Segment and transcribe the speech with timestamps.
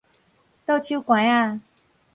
[0.03, 0.03] 倒手
[0.97, 1.61] 枴仔